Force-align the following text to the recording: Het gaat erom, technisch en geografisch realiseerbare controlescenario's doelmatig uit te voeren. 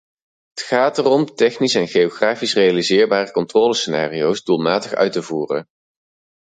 Het 0.53 0.63
gaat 0.65 0.97
erom, 0.97 1.35
technisch 1.35 1.75
en 1.75 1.87
geografisch 1.87 2.53
realiseerbare 2.53 3.31
controlescenario's 3.31 4.43
doelmatig 4.43 4.93
uit 4.93 5.11
te 5.11 5.21
voeren. 5.23 5.65